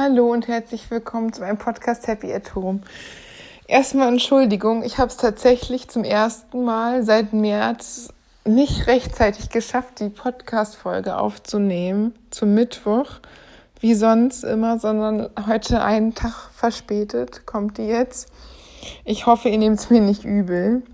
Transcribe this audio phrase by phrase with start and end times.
[0.00, 2.82] Hallo und herzlich willkommen zu meinem Podcast Happy at Home.
[3.66, 8.10] Erstmal Entschuldigung, ich habe es tatsächlich zum ersten Mal seit März
[8.44, 13.06] nicht rechtzeitig geschafft, die Podcast-Folge aufzunehmen zum Mittwoch,
[13.80, 18.28] wie sonst immer, sondern heute einen Tag verspätet kommt die jetzt.
[19.04, 20.84] Ich hoffe, ihr nehmt es mir nicht übel.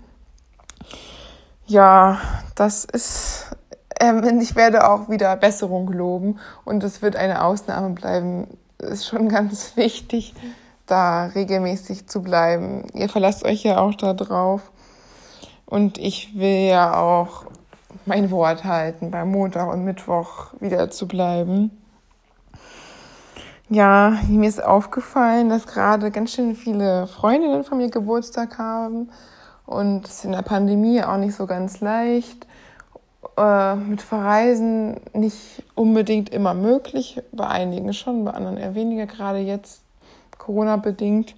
[1.67, 2.19] Ja,
[2.55, 3.51] das ist,
[3.99, 8.47] ähm, ich werde auch wieder Besserung loben und es wird eine Ausnahme bleiben
[8.85, 10.33] ist schon ganz wichtig,
[10.85, 12.85] da regelmäßig zu bleiben.
[12.93, 14.71] Ihr verlasst euch ja auch da drauf.
[15.65, 17.45] Und ich will ja auch
[18.05, 21.71] mein Wort halten, beim Montag und Mittwoch wieder zu bleiben.
[23.67, 29.09] Ja, mir ist aufgefallen, dass gerade ganz schön viele Freundinnen von mir Geburtstag haben
[29.65, 32.45] und es ist in der Pandemie auch nicht so ganz leicht
[33.37, 39.39] äh, mit Verreisen nicht unbedingt immer möglich, bei einigen schon, bei anderen eher weniger, gerade
[39.39, 39.81] jetzt
[40.37, 41.35] Corona-bedingt.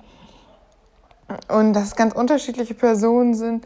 [1.49, 3.65] Und dass ganz unterschiedliche Personen sind.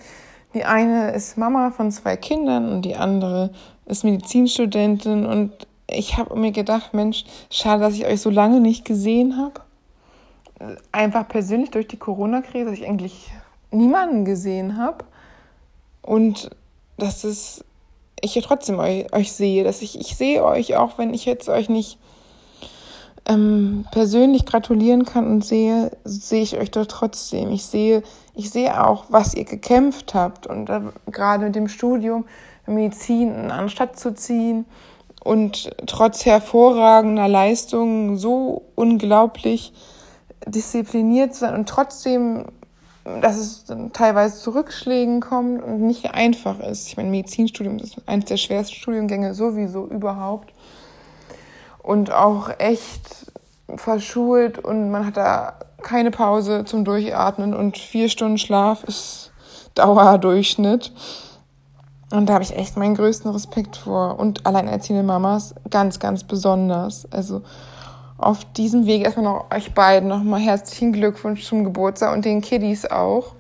[0.54, 3.52] Die eine ist Mama von zwei Kindern und die andere
[3.86, 5.26] ist Medizinstudentin.
[5.26, 9.62] Und ich habe mir gedacht, Mensch, schade, dass ich euch so lange nicht gesehen habe.
[10.92, 13.32] Einfach persönlich durch die Corona-Krise, dass ich eigentlich
[13.72, 15.06] niemanden gesehen habe.
[16.02, 16.50] Und
[16.98, 17.64] das ist
[18.22, 21.50] ich ja trotzdem euch, euch, sehe, dass ich, ich sehe euch auch, wenn ich jetzt
[21.50, 21.98] euch nicht
[23.26, 27.52] ähm, persönlich gratulieren kann und sehe, sehe ich euch doch trotzdem.
[27.52, 28.04] Ich sehe,
[28.36, 32.26] ich sehe auch, was ihr gekämpft habt und äh, gerade mit dem Studium
[32.68, 34.66] Medizin Stadt zu ziehen
[35.24, 39.74] und trotz hervorragender Leistungen so unglaublich
[40.46, 42.46] diszipliniert zu sein und trotzdem
[43.04, 46.88] dass es teilweise zu Rückschlägen kommt und nicht einfach ist.
[46.88, 50.54] Ich meine, Medizinstudium ist eines der schwersten Studiengänge sowieso überhaupt.
[51.82, 53.32] Und auch echt
[53.76, 59.32] verschult und man hat da keine Pause zum Durchatmen und vier Stunden Schlaf ist
[59.74, 60.92] Dauerdurchschnitt.
[62.12, 64.20] Und da habe ich echt meinen größten Respekt vor.
[64.20, 67.08] Und alleinerziehende Mamas ganz, ganz besonders.
[67.12, 67.42] Also
[68.22, 72.86] auf diesem Weg erstmal noch euch beiden nochmal herzlichen Glückwunsch zum Geburtstag und den Kiddies
[72.86, 73.36] auch.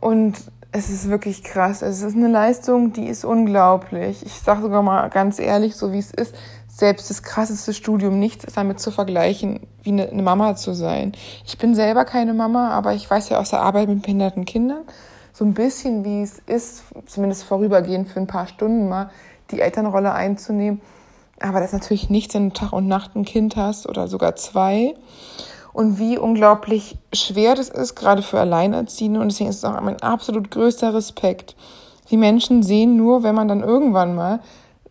[0.00, 0.36] Und
[0.72, 1.82] es ist wirklich krass.
[1.82, 4.24] Es ist eine Leistung, die ist unglaublich.
[4.24, 6.34] Ich sage sogar mal ganz ehrlich, so wie es ist,
[6.68, 11.12] selbst das krasseste Studium, nichts ist damit zu vergleichen, wie eine, eine Mama zu sein.
[11.44, 14.82] Ich bin selber keine Mama, aber ich weiß ja aus der Arbeit mit behinderten Kindern
[15.32, 19.10] so ein bisschen, wie es ist, zumindest vorübergehend für ein paar Stunden mal,
[19.50, 20.80] die Elternrolle einzunehmen
[21.40, 24.36] aber das ist natürlich nichts, wenn du Tag und Nacht ein Kind hast oder sogar
[24.36, 24.94] zwei.
[25.72, 29.20] Und wie unglaublich schwer das ist, gerade für Alleinerziehende.
[29.20, 31.54] Und deswegen ist es auch mein absolut größter Respekt.
[32.10, 34.40] Die Menschen sehen nur, wenn man dann irgendwann mal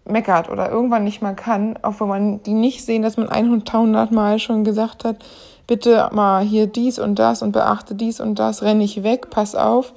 [0.06, 4.12] meckert oder irgendwann nicht mal kann, auch wenn man die nicht sehen, dass man 100
[4.12, 5.18] Mal schon gesagt hat,
[5.66, 9.56] bitte mal hier dies und das und beachte dies und das, renn nicht weg, pass
[9.56, 9.94] auf.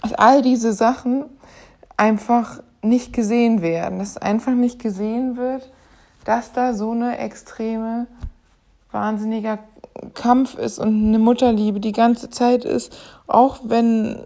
[0.00, 1.24] Dass all diese Sachen
[1.96, 5.70] einfach nicht gesehen werden, dass einfach nicht gesehen wird,
[6.24, 8.06] dass da so eine extreme,
[8.92, 9.58] wahnsinniger
[10.14, 12.96] Kampf ist und eine Mutterliebe die ganze Zeit ist,
[13.26, 14.20] auch wenn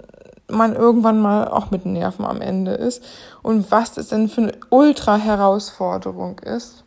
[0.48, 3.03] man irgendwann mal auch mit Nerven am Ende ist
[3.42, 6.84] und was das denn für eine Ultra-Herausforderung ist.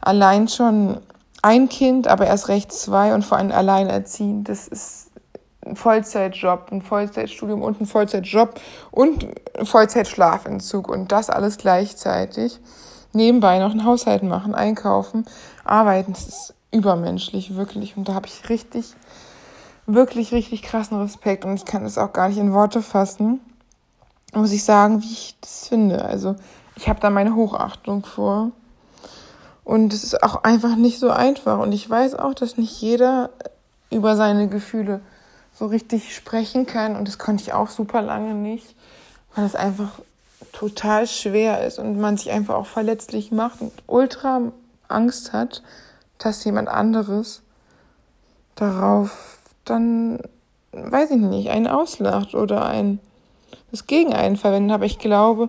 [0.00, 0.98] Allein schon
[1.42, 5.10] ein Kind, aber erst recht zwei und vor allem alleinerziehend, das ist
[5.72, 8.60] Vollzeitjob, ein Vollzeitstudium und ein Vollzeitjob
[8.90, 9.26] und
[9.62, 12.60] Vollzeitschlafentzug und das alles gleichzeitig.
[13.12, 15.24] Nebenbei noch einen Haushalt machen, einkaufen,
[15.64, 16.12] arbeiten.
[16.12, 17.96] Das ist übermenschlich, wirklich.
[17.96, 18.94] Und da habe ich richtig,
[19.86, 21.44] wirklich, richtig krassen Respekt.
[21.44, 23.40] Und ich kann es auch gar nicht in Worte fassen,
[24.34, 26.04] muss ich sagen, wie ich das finde.
[26.04, 26.34] Also
[26.76, 28.50] ich habe da meine Hochachtung vor.
[29.62, 31.58] Und es ist auch einfach nicht so einfach.
[31.60, 33.30] Und ich weiß auch, dass nicht jeder
[33.90, 35.00] über seine Gefühle
[35.54, 36.96] so richtig sprechen kann.
[36.96, 38.74] Und das konnte ich auch super lange nicht,
[39.34, 40.00] weil es einfach
[40.52, 44.52] total schwer ist und man sich einfach auch verletzlich macht und ultra
[44.88, 45.62] Angst hat,
[46.18, 47.42] dass jemand anderes
[48.54, 50.20] darauf dann,
[50.72, 53.00] weiß ich nicht, einen auslacht oder ein
[53.70, 54.74] das gegen einen verwendet.
[54.74, 55.48] Aber ich glaube,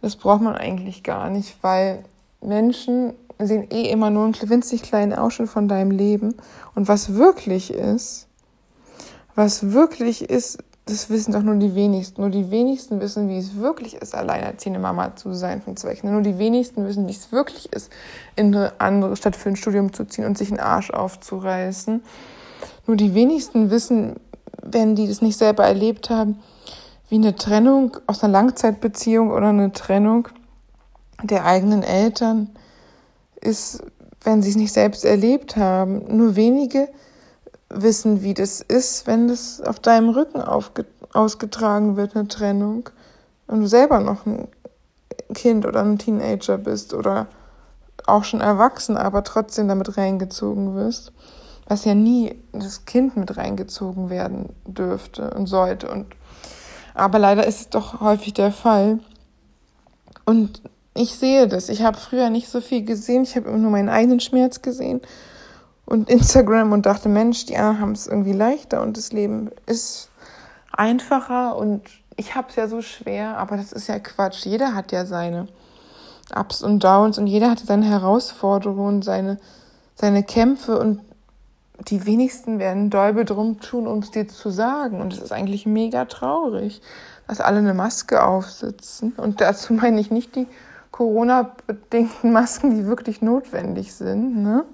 [0.00, 2.04] das braucht man eigentlich gar nicht, weil
[2.40, 6.34] Menschen sehen eh immer nur einen winzig kleinen Ausschnitt von deinem Leben.
[6.74, 8.26] Und was wirklich ist,
[9.34, 12.20] was wirklich ist, das wissen doch nur die wenigsten.
[12.20, 16.14] Nur die wenigsten wissen, wie es wirklich ist, alleinerziehende Mama zu sein von zwei Kindern.
[16.14, 17.90] Nur die wenigsten wissen, wie es wirklich ist,
[18.34, 22.02] in eine andere Stadt für ein Studium zu ziehen und sich einen Arsch aufzureißen.
[22.86, 24.16] Nur die wenigsten wissen,
[24.62, 26.40] wenn die das nicht selber erlebt haben,
[27.08, 30.28] wie eine Trennung aus einer Langzeitbeziehung oder eine Trennung
[31.22, 32.50] der eigenen Eltern
[33.40, 33.84] ist,
[34.24, 36.16] wenn sie es nicht selbst erlebt haben.
[36.16, 36.88] Nur wenige
[37.74, 40.42] wissen, wie das ist, wenn das auf deinem Rücken
[41.12, 42.88] ausgetragen wird, eine Trennung,
[43.46, 44.48] und du selber noch ein
[45.34, 47.26] Kind oder ein Teenager bist oder
[48.06, 51.12] auch schon erwachsen, aber trotzdem damit reingezogen wirst,
[51.66, 55.90] was ja nie das Kind mit reingezogen werden dürfte und sollte.
[55.90, 56.06] Und
[56.94, 59.00] aber leider ist es doch häufig der Fall.
[60.24, 60.62] Und
[60.94, 61.68] ich sehe das.
[61.68, 63.22] Ich habe früher nicht so viel gesehen.
[63.22, 65.00] Ich habe immer nur meinen eigenen Schmerz gesehen
[65.92, 70.08] und Instagram und dachte, Mensch, die anderen haben es irgendwie leichter und das Leben ist
[70.72, 71.82] einfacher und
[72.16, 74.46] ich habe es ja so schwer, aber das ist ja Quatsch.
[74.46, 75.48] Jeder hat ja seine
[76.34, 79.36] Ups und Downs und jeder hatte seine Herausforderungen, seine,
[79.94, 81.02] seine Kämpfe und
[81.88, 84.98] die wenigsten werden Däube drum tun, um es dir zu sagen.
[84.98, 86.80] Und es ist eigentlich mega traurig,
[87.28, 89.12] dass alle eine Maske aufsitzen.
[89.18, 90.46] Und dazu meine ich nicht die
[90.90, 94.64] Corona-bedingten Masken, die wirklich notwendig sind, ne?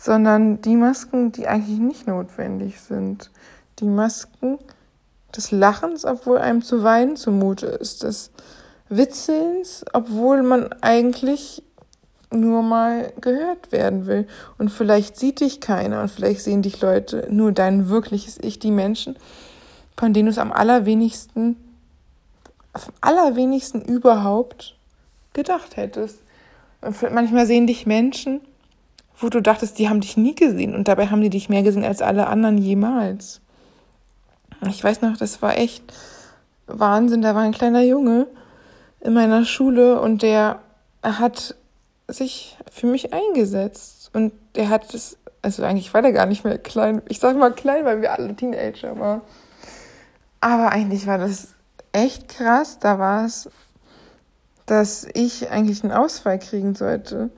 [0.00, 3.30] Sondern die Masken, die eigentlich nicht notwendig sind.
[3.80, 4.58] Die Masken
[5.36, 8.30] des Lachens, obwohl einem zu weinen zumute ist, des
[8.88, 11.62] Witzelns, obwohl man eigentlich
[12.32, 14.26] nur mal gehört werden will.
[14.56, 18.70] Und vielleicht sieht dich keiner und vielleicht sehen dich Leute, nur dein wirkliches Ich, die
[18.70, 19.16] Menschen,
[19.98, 21.56] von denen du es am allerwenigsten,
[22.72, 24.76] am allerwenigsten überhaupt
[25.34, 26.22] gedacht hättest.
[26.80, 28.40] Und manchmal sehen dich Menschen,
[29.20, 31.84] wo du dachtest, die haben dich nie gesehen und dabei haben die dich mehr gesehen
[31.84, 33.40] als alle anderen jemals.
[34.68, 35.82] Ich weiß noch, das war echt
[36.66, 37.22] Wahnsinn.
[37.22, 38.26] Da war ein kleiner Junge
[39.00, 40.60] in meiner Schule und der
[41.02, 41.54] hat
[42.08, 46.58] sich für mich eingesetzt und der hat es, also eigentlich war der gar nicht mehr
[46.58, 47.02] klein.
[47.08, 49.20] Ich sag mal klein, weil wir alle Teenager waren.
[50.40, 51.48] Aber eigentlich war das
[51.92, 52.78] echt krass.
[52.78, 53.48] Da war es,
[54.66, 57.30] dass ich eigentlich einen Ausfall kriegen sollte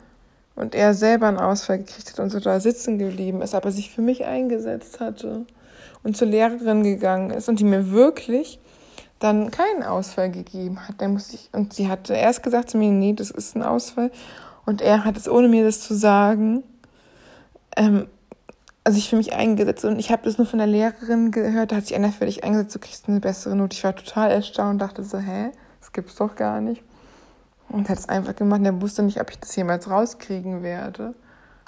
[0.55, 3.91] und er selber einen Ausfall gekriegt hat und so da sitzen geblieben ist, aber sich
[3.91, 5.47] für mich eingesetzt hatte
[6.03, 8.59] und zur Lehrerin gegangen ist und die mir wirklich
[9.19, 10.97] dann keinen Ausfall gegeben hat.
[10.99, 14.11] Dann musste ich, und sie hatte erst gesagt zu mir, nee, das ist ein Ausfall.
[14.67, 16.65] Und er hat es, ohne mir das zu sagen,
[17.77, 18.07] ähm,
[18.85, 19.85] also für mich eingesetzt.
[19.85, 22.43] Und ich habe das nur von der Lehrerin gehört, da hat sich einer für dich
[22.43, 23.77] eingesetzt, du kriegst eine bessere Note.
[23.77, 25.51] Ich war total erstaunt und dachte so, hä,
[25.81, 26.83] das gibt's doch gar nicht.
[27.73, 28.61] Und hat es einfach gemacht.
[28.65, 31.15] Er wusste nicht, ob ich das jemals rauskriegen werde.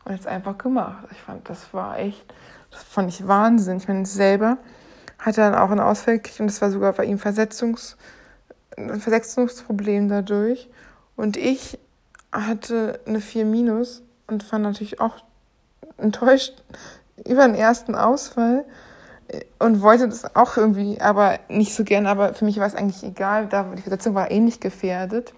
[0.04, 1.06] Und hat es einfach gemacht.
[1.10, 2.32] Ich fand, das war echt,
[2.70, 3.78] das fand ich Wahnsinn.
[3.78, 4.58] Ich meine, selber
[5.18, 7.96] hat er dann auch einen Ausfall gekriegt und das war sogar bei ihm Versetzungs,
[8.76, 10.68] ein Versetzungsproblem dadurch.
[11.16, 11.78] Und ich
[12.30, 15.16] hatte eine 4 minus und war natürlich auch
[15.96, 16.62] enttäuscht
[17.24, 18.64] über den ersten Ausfall
[19.58, 23.02] und wollte das auch irgendwie, aber nicht so gern, aber für mich war es eigentlich
[23.02, 25.32] egal, da die Versetzung war eh nicht gefährdet.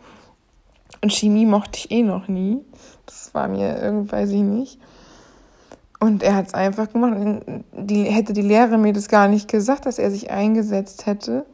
[1.02, 2.64] Und Chemie mochte ich eh noch nie.
[3.06, 4.80] Das war mir irgendwie, weiß ich nicht.
[6.00, 7.42] Und er hat es einfach gemacht.
[7.72, 11.46] Die, hätte die Lehrerin mir das gar nicht gesagt, dass er sich eingesetzt hätte,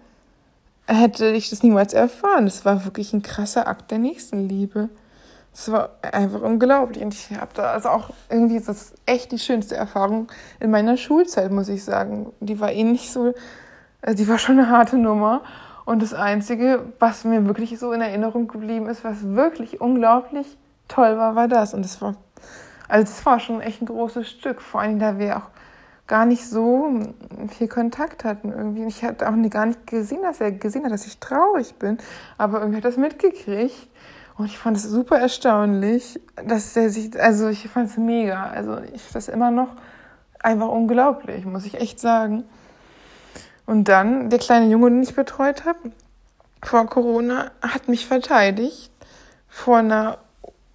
[0.87, 2.45] hätte ich das niemals erfahren.
[2.45, 4.89] Das war wirklich ein krasser Akt der Nächstenliebe.
[5.53, 7.05] Das war einfach unglaublich.
[7.05, 10.29] Und ich habe da also auch irgendwie, das ist echt die schönste Erfahrung
[10.61, 12.33] in meiner Schulzeit, muss ich sagen.
[12.41, 13.35] Die war eh nicht so,
[14.01, 15.43] also die war schon eine harte Nummer.
[15.85, 20.57] Und das Einzige, was mir wirklich so in Erinnerung geblieben ist, was wirklich unglaublich
[20.89, 21.75] toll war, war das.
[21.75, 22.15] Und das war,
[22.89, 24.61] also das war schon echt ein großes Stück.
[24.61, 25.51] Vor allem, da wir auch
[26.07, 26.91] gar nicht so
[27.49, 28.85] viel Kontakt hatten irgendwie.
[28.85, 31.99] Ich hatte auch gar nicht gesehen, dass er gesehen hat, dass ich traurig bin.
[32.39, 33.89] Aber irgendwie hat das mitgekriegt.
[34.37, 38.45] Und ich fand es super erstaunlich, dass er sich, also ich fand es mega.
[38.47, 39.69] Also ich das immer noch
[40.43, 42.45] einfach unglaublich, muss ich echt sagen.
[43.73, 45.79] Und dann, der kleine Junge, den ich betreut habe,
[46.63, 48.91] vor Corona, hat mich verteidigt
[49.49, 50.19] vor einer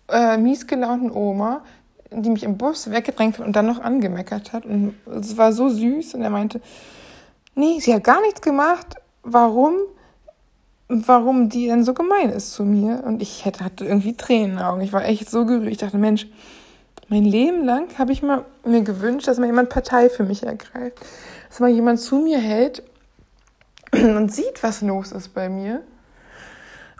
[0.09, 1.61] äh, miesgelaunten Oma,
[2.09, 4.65] die mich im Bus weggedrängt hat und dann noch angemeckert hat.
[4.65, 6.15] Und es war so süß.
[6.15, 6.59] Und er meinte,
[7.53, 8.95] nee, sie hat gar nichts gemacht.
[9.21, 9.75] Warum?
[10.87, 13.03] Warum die denn so gemein ist zu mir?
[13.05, 14.81] Und ich hätte, hatte irgendwie Tränen in den Augen.
[14.81, 15.71] Ich war echt so gerührt.
[15.71, 16.25] Ich dachte, Mensch,
[17.09, 20.97] mein Leben lang habe ich mal mir gewünscht, dass mal jemand Partei für mich ergreift
[21.57, 22.83] dass mal jemand zu mir hält
[23.91, 25.81] und sieht, was los ist bei mir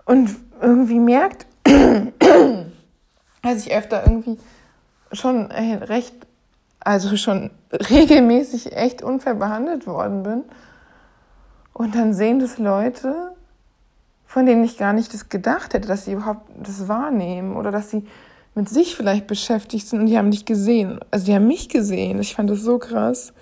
[0.06, 1.46] und irgendwie merkt,
[3.44, 4.40] dass ich öfter irgendwie
[5.12, 6.16] schon recht,
[6.80, 10.44] also schon regelmäßig echt unfair behandelt worden bin.
[11.74, 13.36] Und dann sehen das Leute,
[14.26, 17.92] von denen ich gar nicht das gedacht hätte, dass sie überhaupt das wahrnehmen oder dass
[17.92, 18.08] sie
[18.56, 21.00] mit sich vielleicht beschäftigt sind und die haben dich gesehen.
[21.12, 22.20] Also die haben mich gesehen.
[22.20, 23.34] Ich fand das so krass.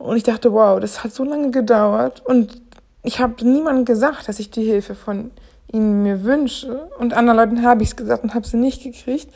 [0.00, 2.60] Und ich dachte, wow, das hat so lange gedauert und
[3.02, 5.30] ich habe niemandem gesagt, dass ich die Hilfe von
[5.70, 6.88] ihnen mir wünsche.
[6.98, 9.32] Und anderen Leuten habe ich es gesagt und habe sie nicht gekriegt.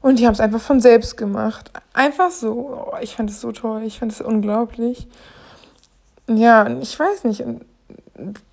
[0.00, 1.70] Und die haben es einfach von selbst gemacht.
[1.94, 2.90] Einfach so.
[2.92, 3.82] Oh, ich fand es so toll.
[3.84, 5.08] Ich fand es unglaublich.
[6.28, 7.42] Ja, ich weiß nicht.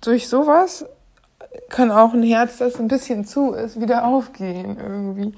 [0.00, 0.86] Durch sowas
[1.68, 5.34] kann auch ein Herz, das ein bisschen zu ist, wieder aufgehen irgendwie.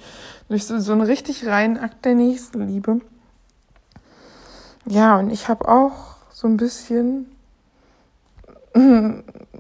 [0.48, 3.00] Durch so, so einen richtig reinen Akt der Nächstenliebe.
[4.86, 7.34] Ja, und ich habe auch so ein bisschen,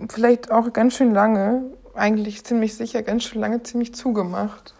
[0.08, 1.62] vielleicht auch ganz schön lange,
[1.94, 4.74] eigentlich ziemlich sicher, ganz schön lange ziemlich zugemacht.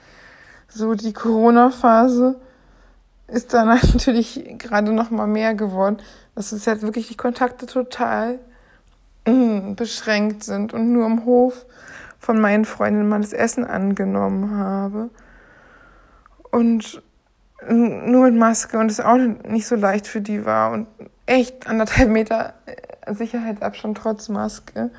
[0.68, 2.40] So die Corona-Phase
[3.28, 5.98] ist dann natürlich gerade noch mal mehr geworden.
[6.34, 8.38] dass es halt wirklich die Kontakte total
[9.24, 11.64] beschränkt sind und nur im Hof
[12.18, 15.10] von meinen Freundinnen mal das Essen angenommen habe.
[16.50, 17.02] Und
[17.68, 20.87] nur mit Maske und es auch nicht so leicht für die war und
[21.26, 22.54] echt anderthalb Meter
[23.09, 24.90] Sicherheitsabstand trotz Maske.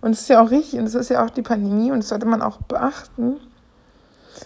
[0.00, 2.08] Und es ist ja auch richtig und es ist ja auch die Pandemie und das
[2.08, 3.36] sollte man auch beachten.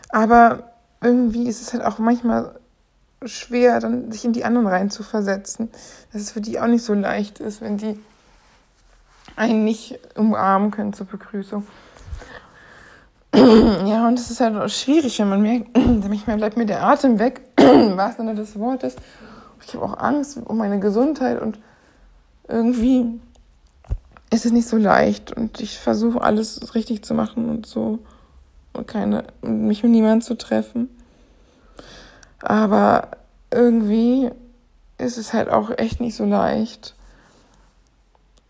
[0.08, 2.58] Aber irgendwie ist es halt auch manchmal
[3.24, 5.70] schwer, dann sich in die anderen rein zu versetzen.
[6.12, 7.98] Dass es für die auch nicht so leicht ist, wenn die
[9.36, 11.66] einen nicht umarmen können zur Begrüßung.
[13.86, 17.18] Ja, und es ist halt auch schwierig, wenn man merkt, manchmal bleibt mir der Atem
[17.18, 18.98] weg, was denn das Wort ist.
[19.66, 21.58] Ich habe auch Angst um meine Gesundheit und
[22.48, 23.20] irgendwie
[24.30, 28.00] ist es nicht so leicht und ich versuche alles richtig zu machen und so
[28.72, 30.88] und keine, mich mit niemandem zu treffen.
[32.40, 33.08] Aber
[33.50, 34.30] irgendwie
[34.98, 36.94] ist es halt auch echt nicht so leicht.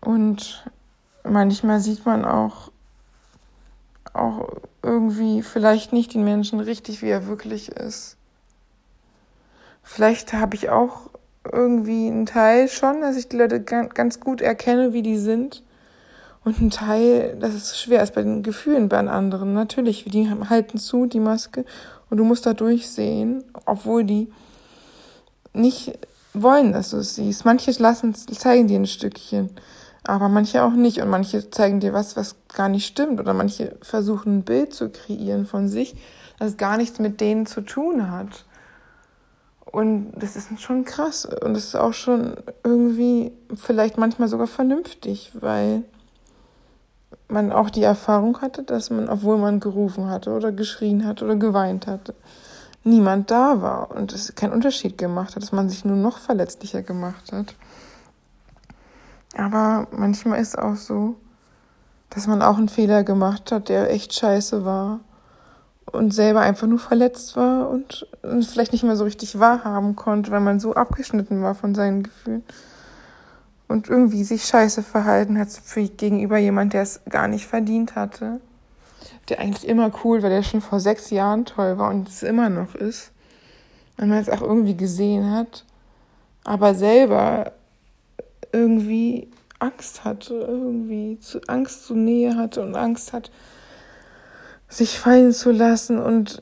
[0.01, 0.69] Und
[1.23, 2.71] manchmal sieht man auch,
[4.17, 4.49] auch
[4.81, 8.17] irgendwie vielleicht nicht den Menschen richtig, wie er wirklich ist.
[9.83, 11.09] Vielleicht habe ich auch
[11.51, 15.63] irgendwie einen Teil schon, dass ich die Leute ganz gut erkenne, wie die sind.
[16.43, 19.53] Und ein Teil, dass es schwer ist bei den Gefühlen bei anderen.
[19.53, 21.65] Natürlich, die halten zu, die Maske.
[22.09, 24.31] Und du musst da durchsehen, obwohl die
[25.53, 25.97] nicht
[26.33, 27.45] wollen, dass du es siehst.
[27.45, 29.49] Manche lassen, zeigen dir ein Stückchen,
[30.07, 31.01] aber manche auch nicht.
[31.01, 33.19] Und manche zeigen dir was, was gar nicht stimmt.
[33.19, 35.95] Oder manche versuchen ein Bild zu kreieren von sich,
[36.39, 38.45] das gar nichts mit denen zu tun hat.
[39.65, 41.25] Und das ist schon krass.
[41.25, 45.83] Und das ist auch schon irgendwie vielleicht manchmal sogar vernünftig, weil
[47.27, 51.35] man auch die Erfahrung hatte, dass man, obwohl man gerufen hatte oder geschrien hat oder
[51.35, 52.13] geweint hatte,
[52.83, 56.83] niemand da war und es keinen Unterschied gemacht hat, dass man sich nur noch verletzlicher
[56.83, 57.55] gemacht hat.
[59.35, 61.15] Aber manchmal ist auch so,
[62.09, 65.01] dass man auch einen Fehler gemacht hat, der echt scheiße war
[65.91, 68.07] und selber einfach nur verletzt war und
[68.41, 72.43] vielleicht nicht mehr so richtig wahrhaben konnte, weil man so abgeschnitten war von seinen Gefühlen
[73.67, 75.49] und irgendwie sich scheiße verhalten hat
[75.97, 78.39] gegenüber jemand, der es gar nicht verdient hatte.
[79.29, 82.49] Der eigentlich immer cool war, der schon vor sechs Jahren toll war und es immer
[82.49, 83.11] noch ist.
[83.97, 85.65] Und man es auch irgendwie gesehen hat,
[86.43, 87.53] aber selber
[88.55, 93.31] irgendwie Angst hatte, irgendwie zu, Angst zu Nähe hatte und Angst hat,
[94.69, 96.41] sich fallen zu lassen und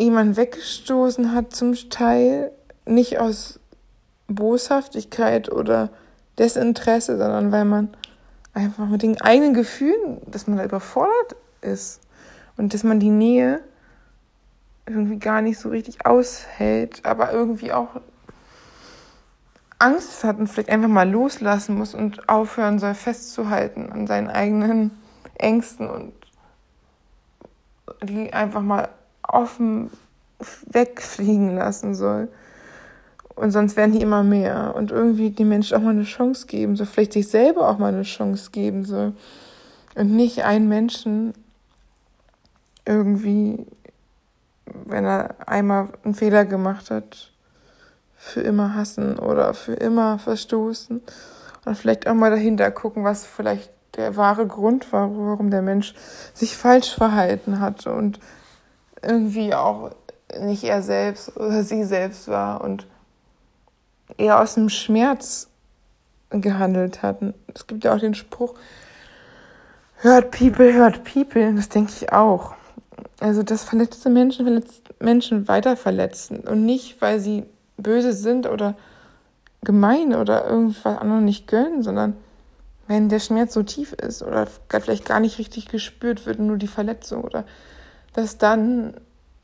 [0.00, 2.52] jemand weggestoßen hat zum Teil,
[2.86, 3.60] nicht aus
[4.28, 5.90] Boshaftigkeit oder
[6.38, 7.96] Desinteresse, sondern weil man
[8.54, 12.00] einfach mit den eigenen Gefühlen, dass man da überfordert ist
[12.56, 13.60] und dass man die Nähe
[14.86, 18.00] irgendwie gar nicht so richtig aushält, aber irgendwie auch
[19.78, 24.90] Angst hat und vielleicht einfach mal loslassen muss und aufhören soll, festzuhalten an seinen eigenen
[25.36, 26.12] Ängsten und
[28.02, 28.88] die einfach mal
[29.22, 29.90] offen
[30.66, 32.28] wegfliegen lassen soll.
[33.34, 34.74] Und sonst werden die immer mehr.
[34.74, 36.86] Und irgendwie den Menschen auch mal eine Chance geben soll.
[36.86, 39.12] Vielleicht sich selber auch mal eine Chance geben soll.
[39.94, 41.34] Und nicht einen Menschen
[42.84, 43.66] irgendwie,
[44.64, 47.32] wenn er einmal einen Fehler gemacht hat,
[48.28, 51.02] für immer hassen oder für immer verstoßen.
[51.64, 55.94] Und vielleicht auch mal dahinter gucken, was vielleicht der wahre Grund war, warum der Mensch
[56.34, 58.20] sich falsch verhalten hat und
[59.02, 59.90] irgendwie auch
[60.40, 62.86] nicht er selbst oder sie selbst war und
[64.16, 65.48] eher aus dem Schmerz
[66.30, 67.34] gehandelt hatten.
[67.54, 68.54] Es gibt ja auch den Spruch,
[69.96, 71.54] hört people, hört people.
[71.54, 72.54] Das denke ich auch.
[73.20, 77.44] Also, dass verletzte Menschen verletzt, Menschen weiter verletzen und nicht, weil sie
[77.78, 78.74] böse sind oder
[79.62, 82.16] gemein oder irgendwas anderem nicht gönnen, sondern
[82.86, 86.68] wenn der Schmerz so tief ist oder vielleicht gar nicht richtig gespürt wird, nur die
[86.68, 87.44] Verletzung oder
[88.14, 88.94] dass dann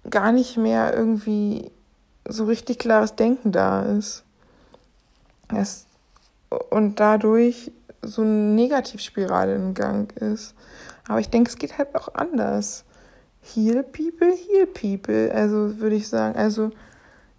[0.09, 1.71] gar nicht mehr irgendwie
[2.27, 4.25] so richtig klares Denken da ist.
[5.55, 5.87] Es,
[6.71, 7.71] und dadurch
[8.03, 10.55] so eine Negativspirale in Gang ist.
[11.07, 12.85] Aber ich denke, es geht halt auch anders.
[13.45, 15.31] heal people, heal people.
[15.33, 16.71] Also würde ich sagen, also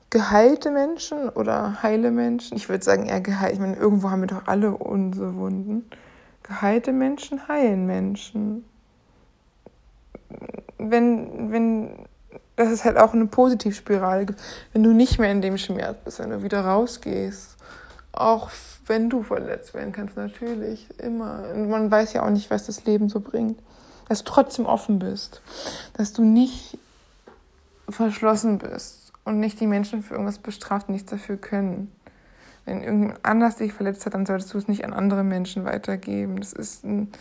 [0.09, 2.55] geheilte Menschen oder heile Menschen.
[2.57, 3.53] Ich würde sagen eher geheilt.
[3.53, 5.89] Ich meine, irgendwo haben wir doch alle unsere Wunden.
[6.43, 8.65] Geheilte Menschen heilen Menschen.
[10.77, 12.07] Wenn, wenn,
[12.55, 14.39] dass es halt auch eine Positivspirale gibt.
[14.73, 17.57] Wenn du nicht mehr in dem Schmerz bist, wenn du wieder rausgehst.
[18.11, 18.49] Auch
[18.87, 21.49] wenn du verletzt werden kannst, natürlich, immer.
[21.53, 23.59] Und man weiß ja auch nicht, was das Leben so bringt.
[24.07, 25.41] Dass du trotzdem offen bist.
[25.97, 26.77] Dass du nicht
[27.89, 31.91] verschlossen bist und nicht die Menschen für irgendwas bestraft, nichts dafür können.
[32.63, 36.37] Wenn irgendjemand anders dich verletzt hat, dann solltest du es nicht an andere Menschen weitergeben.
[36.37, 37.11] Das ist ein,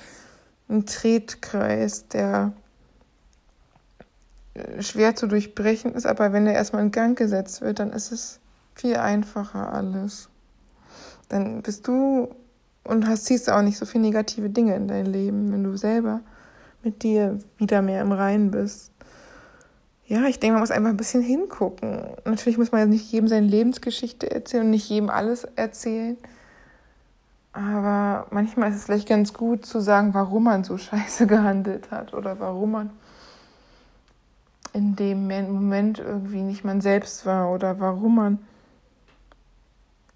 [0.69, 2.53] ein Tretkreis, der
[4.55, 8.13] äh, schwer zu durchbrechen ist, aber wenn er erstmal in Gang gesetzt wird, dann ist
[8.13, 8.41] es
[8.75, 10.29] viel einfacher alles.
[11.29, 12.35] Dann bist du
[12.85, 16.21] und hast, siehst auch nicht so viele negative Dinge in deinem Leben, wenn du selber
[16.83, 18.94] mit dir wieder mehr im Reinen bist
[20.07, 22.09] ja, ich denke, man muss einfach ein bisschen hingucken.
[22.25, 26.19] Natürlich muss man ja nicht jedem seine Lebensgeschichte erzählen und nicht jedem alles erzählen.
[27.53, 32.13] Aber manchmal ist es vielleicht ganz gut zu sagen, warum man so scheiße gehandelt hat
[32.13, 32.91] oder warum man
[34.75, 38.39] in dem Moment irgendwie nicht man selbst war oder warum man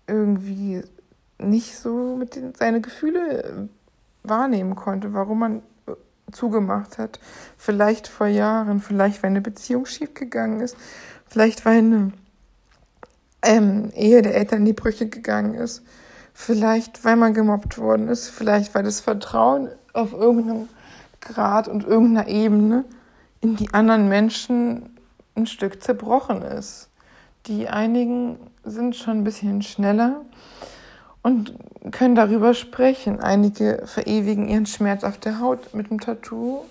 [0.09, 0.83] irgendwie
[1.38, 3.68] nicht so mit den, seine Gefühle
[4.25, 5.62] wahrnehmen konnte, warum man
[6.32, 7.18] zugemacht hat.
[7.56, 10.76] Vielleicht vor Jahren, vielleicht weil eine Beziehung schiefgegangen ist,
[11.26, 12.12] vielleicht weil eine
[13.42, 15.82] ähm, Ehe der Eltern in die Brüche gegangen ist,
[16.35, 20.68] vielleicht weil man gemobbt worden ist, vielleicht weil das Vertrauen auf irgendeinem
[21.20, 22.85] Grad und irgendeiner Ebene
[23.40, 24.99] in die anderen Menschen
[25.35, 26.88] ein Stück zerbrochen ist.
[27.47, 30.23] Die einigen sind schon ein bisschen schneller
[31.28, 31.52] und
[31.92, 33.20] können darüber sprechen.
[33.20, 36.64] Einige verewigen ihren Schmerz auf der Haut mit einem Tattoo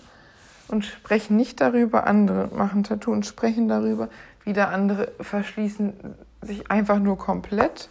[0.68, 2.08] und sprechen nicht darüber.
[2.08, 4.10] Andere machen Tattoo und sprechen darüber.
[4.44, 5.94] Wieder andere verschließen
[6.42, 7.90] sich einfach nur komplett.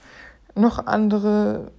[0.56, 1.70] Noch andere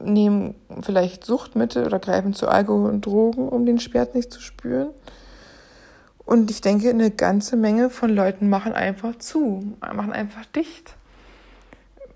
[0.00, 4.88] nehmen vielleicht Suchtmittel oder greifen zu Alkohol und Drogen, um den Schmerz nicht zu spüren.
[6.24, 10.96] Und ich denke, eine ganze Menge von Leuten machen einfach zu, machen einfach dicht,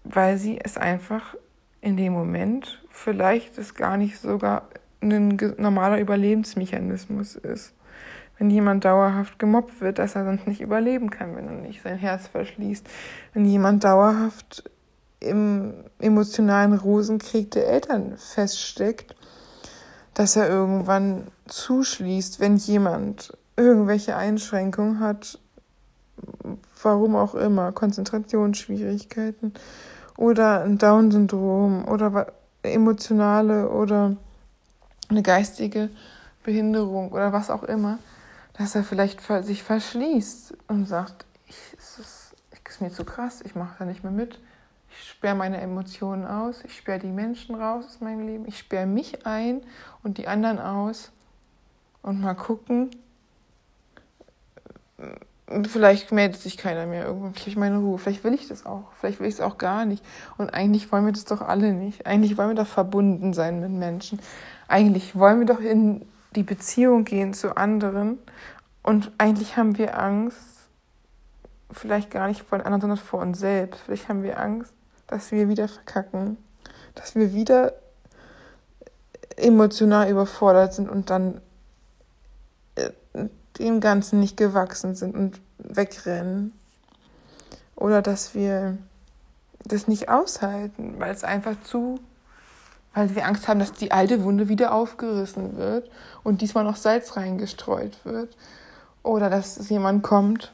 [0.03, 1.37] weil sie es einfach
[1.87, 4.69] in dem Moment vielleicht es gar nicht sogar
[5.01, 7.75] ein normaler Überlebensmechanismus ist.
[8.39, 11.97] Wenn jemand dauerhaft gemobbt wird, dass er sonst nicht überleben kann, wenn er nicht sein
[11.97, 12.85] Herz verschließt.
[13.35, 14.69] Wenn jemand dauerhaft
[15.21, 19.15] im emotionalen Rosenkrieg der Eltern feststeckt,
[20.13, 25.39] dass er irgendwann zuschließt, wenn jemand irgendwelche Einschränkungen hat,
[26.83, 29.53] warum auch immer, Konzentrationsschwierigkeiten
[30.17, 34.17] oder ein Down-Syndrom oder emotionale oder
[35.09, 35.91] eine geistige
[36.43, 37.99] Behinderung oder was auch immer,
[38.55, 42.35] dass er vielleicht sich verschließt und sagt, ich, es ist,
[42.69, 44.41] ist mir zu krass, ich mache da nicht mehr mit.
[44.91, 48.87] Ich sperre meine Emotionen aus, ich sperre die Menschen raus aus meinem Leben, ich sperre
[48.87, 49.63] mich ein
[50.03, 51.13] und die anderen aus
[52.03, 52.91] und mal gucken,
[55.69, 57.07] vielleicht meldet sich keiner mehr.
[57.07, 57.99] Irgendwann ich meine Ruhe.
[57.99, 58.93] Vielleicht will ich das auch.
[58.99, 60.05] Vielleicht will ich es auch gar nicht.
[60.37, 62.07] Und eigentlich wollen wir das doch alle nicht.
[62.07, 64.19] Eigentlich wollen wir doch verbunden sein mit Menschen.
[64.69, 66.05] Eigentlich wollen wir doch in
[66.35, 68.19] die Beziehung gehen zu anderen.
[68.83, 70.39] Und eigentlich haben wir Angst,
[71.71, 73.81] vielleicht gar nicht vor den anderen, sondern vor uns selbst.
[73.81, 74.73] Vielleicht haben wir Angst,
[75.07, 76.39] dass wir wieder verkacken.
[76.95, 77.73] Dass wir wieder
[79.37, 81.41] emotional überfordert sind und dann
[83.59, 86.53] dem Ganzen nicht gewachsen sind und wegrennen.
[87.75, 88.79] Oder dass wir
[89.65, 92.01] das nicht aushalten, weil es einfach zu,
[92.95, 95.91] weil wir Angst haben, dass die alte Wunde wieder aufgerissen wird
[96.23, 98.37] und diesmal noch Salz reingestreut wird.
[99.03, 100.53] Oder dass jemand kommt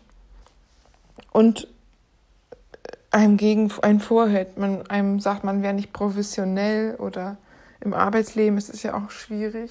[1.33, 1.69] und
[3.11, 4.59] einem gegen einen vorhält.
[4.59, 7.37] Man einem sagt, man wäre nicht professionell oder
[7.81, 9.71] im Arbeitsleben ist es ja auch schwierig,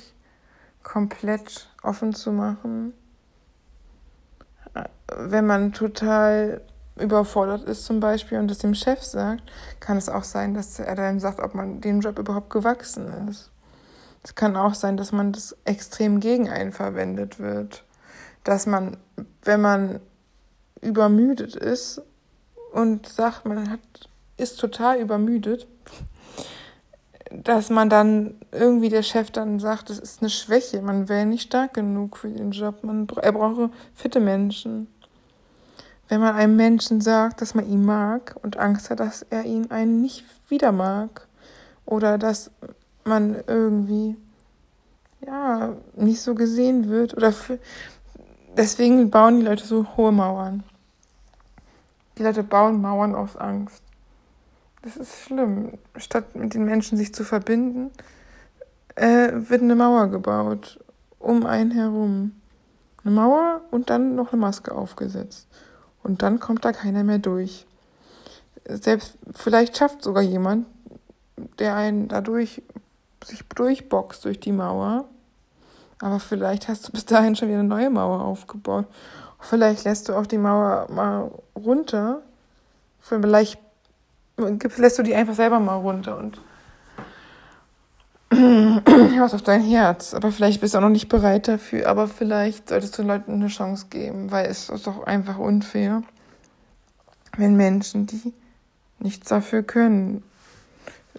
[0.84, 2.94] komplett offen zu machen
[5.16, 6.62] wenn man total
[7.00, 9.44] überfordert ist zum Beispiel und das dem Chef sagt,
[9.80, 13.50] kann es auch sein, dass er dann sagt, ob man dem Job überhaupt gewachsen ist.
[14.24, 17.84] Es kann auch sein, dass man das extrem gegen einen verwendet wird.
[18.44, 18.98] Dass man,
[19.44, 20.00] wenn man
[20.82, 22.02] übermüdet ist
[22.72, 23.80] und sagt, man hat,
[24.38, 25.68] ist total übermüdet,
[27.32, 31.44] dass man dann irgendwie der Chef dann sagt, das ist eine Schwäche, man wäre nicht
[31.44, 34.88] stark genug für den Job, man, er brauche fitte Menschen.
[36.10, 39.72] Wenn man einem Menschen sagt, dass man ihn mag und Angst hat, dass er ihn
[39.72, 41.28] einen nicht wieder mag
[41.86, 42.52] oder dass
[43.06, 44.18] man irgendwie
[45.26, 47.34] ja nicht so gesehen wird oder
[48.58, 50.64] deswegen bauen die Leute so hohe Mauern.
[52.18, 53.82] Die Leute bauen Mauern aus Angst.
[54.82, 55.78] Das ist schlimm.
[55.96, 57.92] Statt mit den Menschen sich zu verbinden,
[58.96, 60.80] äh, wird eine Mauer gebaut.
[61.20, 62.34] Um einen herum.
[63.04, 65.48] Eine Mauer und dann noch eine Maske aufgesetzt.
[66.04, 67.68] Und dann kommt da keiner mehr durch.
[68.66, 70.66] Selbst vielleicht schafft sogar jemand,
[71.60, 72.62] der einen dadurch
[73.24, 75.06] sich durchboxt durch die Mauer.
[76.00, 78.88] Aber vielleicht hast du bis dahin schon wieder eine neue Mauer aufgebaut.
[79.40, 82.22] Vielleicht lässt du auch die Mauer mal runter.
[83.00, 83.60] Vielleicht
[84.78, 86.40] lässt du die einfach selber mal runter und
[88.32, 90.14] hörst auf dein Herz.
[90.14, 91.88] Aber vielleicht bist du auch noch nicht bereit dafür.
[91.88, 96.04] Aber vielleicht solltest du den Leuten eine Chance geben, weil es ist doch einfach unfair,
[97.38, 98.34] wenn Menschen, die
[99.00, 100.24] nichts dafür können,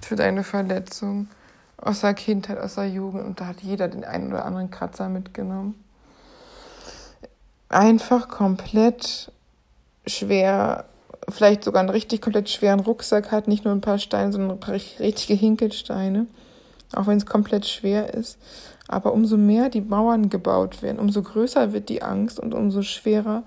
[0.01, 1.29] für deine Verletzung
[1.77, 5.09] aus der Kindheit, aus der Jugend, und da hat jeder den einen oder anderen Kratzer
[5.09, 5.75] mitgenommen,
[7.69, 9.33] einfach komplett
[10.07, 10.85] schwer,
[11.29, 14.61] vielleicht sogar einen richtig komplett schweren Rucksack hat, nicht nur ein paar Steine, sondern ein
[14.61, 16.27] paar richtige Hinkelsteine,
[16.95, 18.39] auch wenn es komplett schwer ist.
[18.89, 23.45] Aber umso mehr die Mauern gebaut werden, umso größer wird die Angst und umso schwerer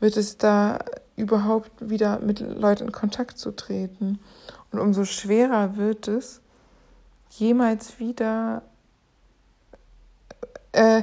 [0.00, 0.78] wird es da
[1.16, 4.20] überhaupt wieder mit Leuten in Kontakt zu treten.
[4.70, 6.40] Und umso schwerer wird es,
[7.30, 8.62] jemals wieder
[10.72, 11.02] äh,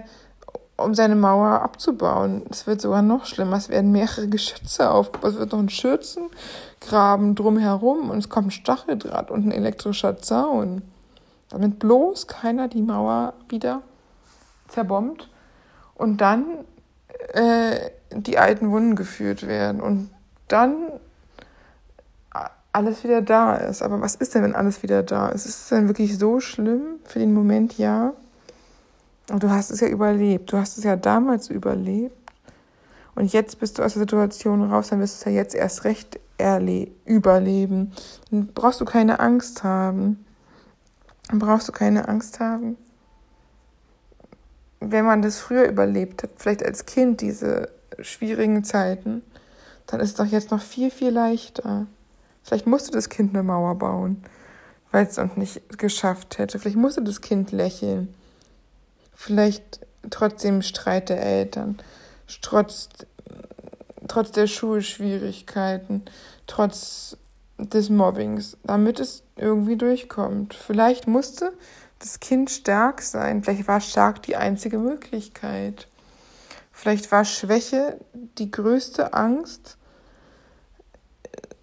[0.77, 2.43] um seine Mauer abzubauen.
[2.49, 3.57] Es wird sogar noch schlimmer.
[3.57, 5.31] Es werden mehrere Geschütze aufgebaut.
[5.31, 10.81] Es wird noch ein Schürzengraben drumherum und es kommt ein Stacheldraht und ein elektrischer Zaun.
[11.49, 13.81] Damit bloß keiner die Mauer wieder
[14.67, 15.29] zerbombt
[15.93, 16.45] und dann
[17.33, 20.09] äh, die alten Wunden geführt werden und
[20.47, 20.75] dann
[22.75, 23.81] alles wieder da ist.
[23.81, 25.45] Aber was ist denn, wenn alles wieder da ist?
[25.45, 26.99] Ist es denn wirklich so schlimm?
[27.05, 28.13] Für den Moment ja.
[29.31, 30.51] Und du hast es ja überlebt.
[30.51, 32.15] Du hast es ja damals überlebt.
[33.15, 35.85] Und jetzt bist du aus der Situation raus, dann wirst du es ja jetzt erst
[35.85, 36.19] recht
[37.05, 37.93] überleben.
[38.29, 40.25] Dann brauchst du keine Angst haben.
[41.29, 42.77] Dann brauchst du keine Angst haben.
[44.81, 49.23] Wenn man das früher überlebt hat, vielleicht als Kind diese schwierigen Zeiten,
[49.87, 51.87] dann ist es doch jetzt noch viel, viel leichter.
[52.43, 54.23] Vielleicht musste das Kind eine Mauer bauen,
[54.91, 56.59] weil es sonst nicht geschafft hätte.
[56.59, 58.13] Vielleicht musste das Kind lächeln.
[59.15, 61.77] Vielleicht trotzdem Streit der Eltern,
[62.41, 62.89] trotz,
[64.07, 66.03] trotz der Schulschwierigkeiten,
[66.45, 67.17] trotz
[67.57, 70.53] des Mobbings, damit es irgendwie durchkommt.
[70.53, 71.53] Vielleicht musste
[71.99, 73.43] das Kind stark sein.
[73.43, 75.87] Vielleicht war stark die einzige Möglichkeit.
[76.71, 77.97] Vielleicht war Schwäche
[78.37, 79.77] die größte Angst,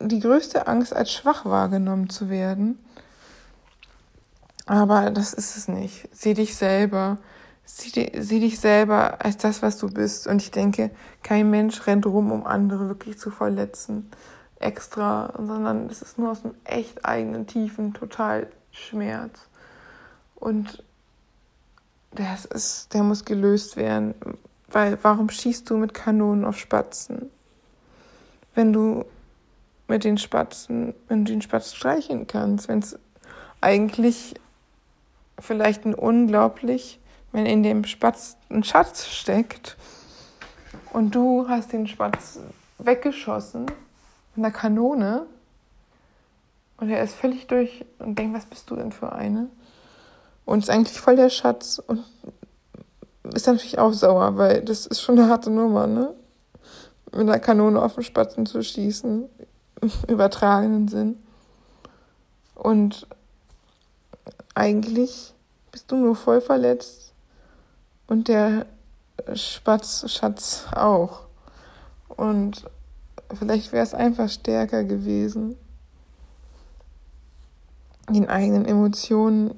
[0.00, 2.78] die größte Angst, als schwach wahrgenommen zu werden.
[4.66, 6.08] Aber das ist es nicht.
[6.12, 7.18] Sieh dich selber.
[7.64, 10.26] Sieh, sieh dich selber als das, was du bist.
[10.26, 10.90] Und ich denke,
[11.22, 14.10] kein Mensch rennt rum, um andere wirklich zu verletzen.
[14.58, 19.48] Extra, sondern es ist nur aus einem echt eigenen, tiefen, total Schmerz.
[20.34, 20.84] Und
[22.12, 24.14] das ist, der muss gelöst werden.
[24.68, 27.30] Weil warum schießt du mit Kanonen auf Spatzen?
[28.54, 29.04] Wenn du
[29.88, 32.98] mit den Spatzen, wenn du den Spatz streicheln kannst, wenn es
[33.60, 34.34] eigentlich
[35.38, 36.98] vielleicht ein unglaublich,
[37.32, 39.76] wenn in dem Spatz ein Schatz steckt
[40.92, 42.38] und du hast den Spatz
[42.78, 43.66] weggeschossen
[44.34, 45.26] mit einer Kanone
[46.76, 49.48] und er ist völlig durch und denkt, was bist du denn für eine?
[50.44, 52.04] Und ist eigentlich voll der Schatz und
[53.34, 56.12] ist natürlich auch sauer, weil das ist schon eine harte Nummer, ne?
[57.12, 59.28] Mit einer Kanone auf den Spatzen zu schießen
[60.08, 61.22] übertragenen Sinn.
[62.54, 63.06] Und
[64.54, 65.34] eigentlich
[65.70, 67.11] bist du nur voll verletzt
[68.06, 68.66] und der
[69.34, 71.22] Spatz, Schatz auch.
[72.08, 72.64] Und
[73.34, 75.56] vielleicht wäre es einfach stärker gewesen,
[78.08, 79.54] den eigenen Emotionen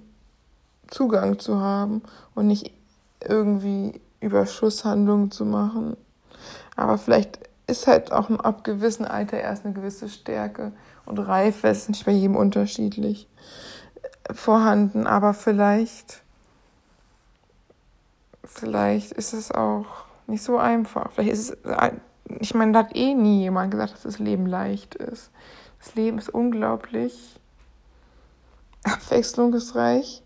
[0.89, 2.03] Zugang zu haben
[2.35, 2.71] und nicht
[3.21, 5.97] irgendwie Überschusshandlungen zu machen.
[6.77, 10.73] Aber vielleicht ist halt auch ab gewissen Alter erst eine gewisse Stärke
[11.07, 13.29] und Reife, ist nicht bei jedem unterschiedlich
[14.31, 16.23] vorhanden, aber vielleicht,
[18.45, 19.87] vielleicht ist es auch
[20.27, 21.13] nicht so einfach.
[21.13, 21.57] Vielleicht ist es,
[22.41, 25.31] ich meine, da hat eh nie jemand gesagt, dass das Leben leicht ist.
[25.79, 27.39] Das Leben ist unglaublich
[28.85, 30.23] abwechslungsreich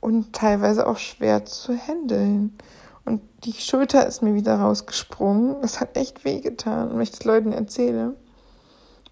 [0.00, 2.56] und teilweise auch schwer zu handeln.
[3.04, 5.60] Und die Schulter ist mir wieder rausgesprungen.
[5.62, 6.88] Das hat echt wehgetan.
[6.88, 8.14] Und wenn ich das Leuten erzähle,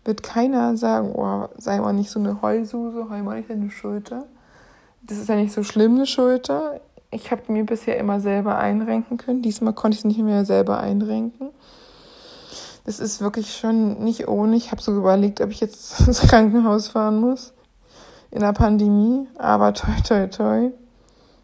[0.04, 4.26] wird keiner sagen, oh, sei mal nicht so eine Heulsuse, heul mal nicht deine Schulter.
[5.02, 6.80] Das ist ja nicht so schlimm, eine Schulter.
[7.14, 9.40] Ich habe mir bisher immer selber einrenken können.
[9.40, 11.50] Diesmal konnte ich es nicht mehr selber einrenken.
[12.84, 14.56] Das ist wirklich schon nicht ohne.
[14.56, 17.54] Ich habe so überlegt, ob ich jetzt ins Krankenhaus fahren muss
[18.32, 19.28] in der Pandemie.
[19.38, 20.70] Aber toi, toi, toi.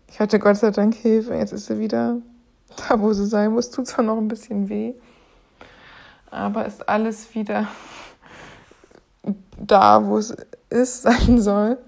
[0.08, 1.34] Ich hatte Gott sei Dank Hilfe.
[1.34, 2.16] Jetzt ist sie wieder
[2.76, 3.70] da, wo sie sein muss.
[3.70, 4.94] Tut zwar noch ein bisschen weh,
[6.30, 7.68] aber ist alles wieder
[9.56, 10.34] da, wo es
[10.68, 11.78] ist, sein soll.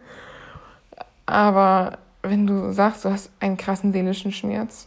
[1.27, 4.87] Aber wenn du sagst, du hast einen krassen seelischen Schmerz,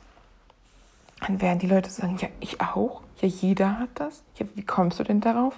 [1.22, 3.02] dann werden die Leute sagen, ja, ich auch.
[3.22, 4.24] Ja, jeder hat das.
[4.38, 5.58] Ja, wie kommst du denn darauf?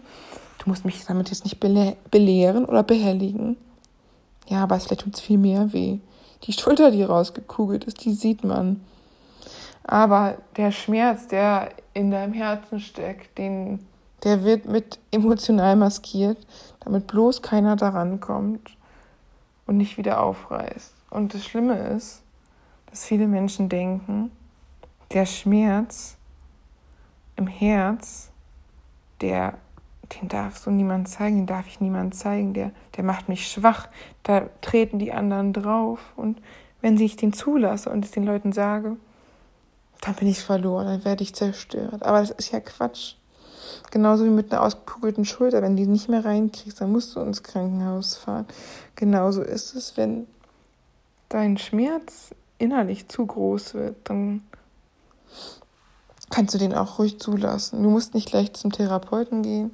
[0.60, 3.58] Du musst mich damit jetzt nicht bele belehren oder behelligen.
[4.48, 6.00] Ja, aber vielleicht tut es viel mehr weh.
[6.44, 8.82] Die Schulter, die rausgekugelt ist, die sieht man.
[9.84, 13.86] Aber der Schmerz, der in deinem Herzen steckt, den,
[14.24, 16.38] der wird mit emotional maskiert,
[16.82, 18.78] damit bloß keiner daran kommt
[19.66, 20.97] und nicht wieder aufreißt.
[21.18, 22.22] Und das Schlimme ist,
[22.92, 24.30] dass viele Menschen denken,
[25.12, 26.16] der Schmerz
[27.36, 28.30] im Herz,
[29.22, 29.56] der,
[30.14, 33.88] den darfst du niemand zeigen, den darf ich niemand zeigen, der, der macht mich schwach,
[34.22, 36.14] da treten die anderen drauf.
[36.16, 36.40] Und
[36.82, 38.96] wenn ich den zulasse und es den Leuten sage,
[40.02, 42.04] dann bin ich verloren, dann werde ich zerstört.
[42.04, 43.16] Aber das ist ja Quatsch.
[43.90, 45.64] Genauso wie mit einer ausgekugelten Schulter.
[45.64, 48.46] Wenn du die nicht mehr reinkriegst, dann musst du ins Krankenhaus fahren.
[48.96, 50.28] Genauso ist es, wenn
[51.30, 54.42] dein Schmerz innerlich zu groß wird, dann
[56.30, 57.84] kannst du den auch ruhig zulassen.
[57.84, 59.72] Du musst nicht gleich zum Therapeuten gehen,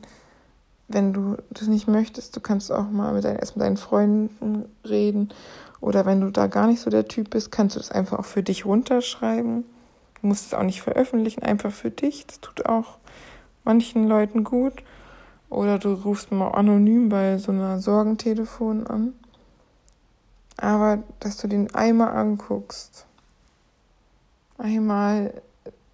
[0.88, 2.36] wenn du das nicht möchtest.
[2.36, 5.30] Du kannst auch mal mit deinen, erst mit deinen Freunden reden.
[5.82, 8.26] Oder wenn du da gar nicht so der Typ bist, kannst du das einfach auch
[8.26, 9.66] für dich runterschreiben.
[10.22, 12.26] Du musst es auch nicht veröffentlichen, einfach für dich.
[12.28, 12.98] Das tut auch
[13.64, 14.84] manchen Leuten gut.
[15.50, 19.14] Oder du rufst mal anonym bei so einer Sorgentelefon an.
[20.58, 23.06] Aber dass du den einmal anguckst,
[24.58, 25.34] einmal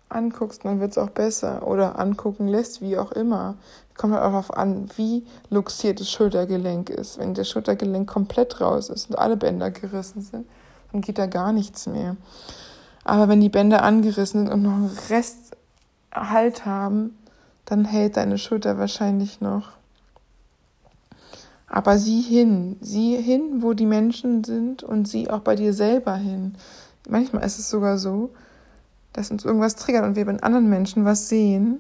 [0.09, 1.65] anguckst, dann wird es auch besser.
[1.65, 3.55] Oder angucken lässt, wie auch immer.
[3.97, 7.19] Kommt halt auch darauf an, wie luxiert das Schultergelenk ist.
[7.19, 10.47] Wenn das Schultergelenk komplett raus ist und alle Bänder gerissen sind,
[10.91, 12.15] dann geht da gar nichts mehr.
[13.03, 15.55] Aber wenn die Bänder angerissen sind und noch einen Rest
[16.11, 17.17] Halt haben,
[17.65, 19.78] dann hält deine Schulter wahrscheinlich noch.
[21.69, 26.15] Aber sieh hin, sieh hin, wo die Menschen sind und sieh auch bei dir selber
[26.15, 26.55] hin.
[27.07, 28.31] Manchmal ist es sogar so,
[29.13, 31.79] dass uns irgendwas triggert und wir bei anderen Menschen was sehen,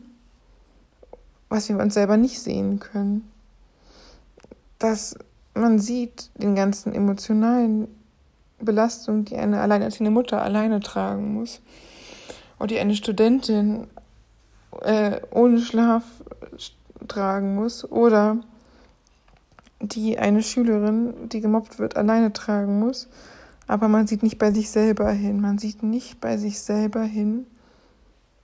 [1.49, 3.29] was wir uns selber nicht sehen können.
[4.77, 5.15] Dass
[5.55, 7.87] man sieht den ganzen emotionalen
[8.59, 11.61] Belastung, die eine alleinerziehende Mutter alleine tragen muss.
[12.59, 13.87] Oder die eine Studentin
[14.81, 16.03] äh, ohne Schlaf
[17.07, 17.89] tragen muss.
[17.89, 18.37] Oder
[19.81, 23.07] die eine Schülerin, die gemobbt wird, alleine tragen muss.
[23.67, 25.41] Aber man sieht nicht bei sich selber hin.
[25.41, 27.45] Man sieht nicht bei sich selber hin,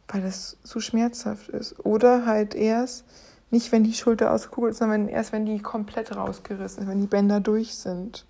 [0.07, 1.83] weil es zu schmerzhaft ist.
[1.83, 3.05] Oder halt erst,
[3.51, 7.07] nicht wenn die Schulter ausgekugelt ist, sondern erst wenn die komplett rausgerissen ist, wenn die
[7.07, 8.25] Bänder durch sind.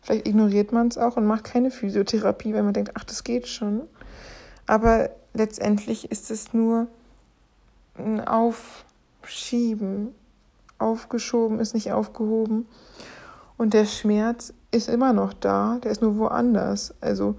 [0.00, 3.46] Vielleicht ignoriert man es auch und macht keine Physiotherapie, weil man denkt, ach, das geht
[3.46, 3.82] schon.
[4.66, 6.86] Aber letztendlich ist es nur
[7.96, 10.14] ein Aufschieben.
[10.80, 12.66] Aufgeschoben ist nicht aufgehoben.
[13.56, 16.94] Und der Schmerz ist immer noch da, der ist nur woanders.
[17.00, 17.36] Also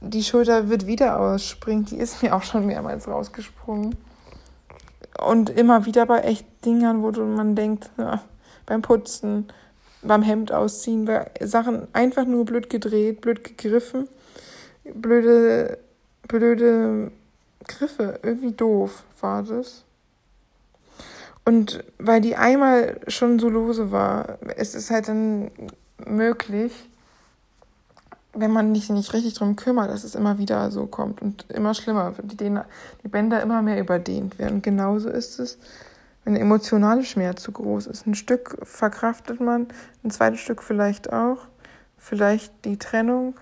[0.00, 3.96] die Schulter wird wieder ausspringen, die ist mir auch schon mehrmals rausgesprungen.
[5.18, 8.22] Und immer wieder bei echt Dingern, wo man denkt, ja,
[8.66, 9.48] beim Putzen,
[10.02, 14.08] beim Hemd ausziehen, weil Sachen einfach nur blöd gedreht, blöd gegriffen,
[14.84, 15.78] blöde,
[16.26, 17.12] blöde
[17.66, 19.84] Griffe, irgendwie doof war das.
[21.50, 25.50] Und weil die einmal schon so lose war, ist es halt dann
[26.06, 26.88] möglich,
[28.32, 31.74] wenn man sich nicht richtig drum kümmert, dass es immer wieder so kommt und immer
[31.74, 32.56] schlimmer wird, die,
[33.02, 34.62] die Bänder immer mehr überdehnt werden.
[34.62, 35.58] Genauso ist es,
[36.22, 38.06] wenn der emotionale Schmerz zu groß ist.
[38.06, 39.66] Ein Stück verkraftet man,
[40.04, 41.48] ein zweites Stück vielleicht auch,
[41.98, 43.34] vielleicht die Trennung,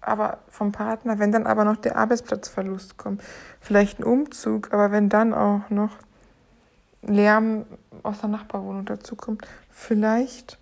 [0.00, 3.22] aber vom Partner, wenn dann aber noch der Arbeitsplatzverlust kommt,
[3.60, 5.92] vielleicht ein Umzug, aber wenn dann auch noch
[7.02, 7.64] Lärm
[8.02, 10.58] aus der Nachbarwohnung dazu kommt, vielleicht